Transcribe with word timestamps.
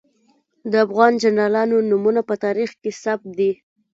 د 0.71 0.73
افغان 0.85 1.13
جنرالانو 1.23 1.77
نومونه 1.89 2.21
په 2.29 2.35
تاریخ 2.43 2.69
کې 2.81 2.91
ثبت 3.01 3.27
دي. 3.39 3.51